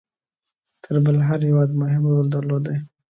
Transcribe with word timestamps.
تر 0.83 0.95
بل 1.05 1.15
هر 1.27 1.39
هیواد 1.47 1.69
مهم 1.81 2.03
رول 2.11 2.27
درلودی. 2.33 2.77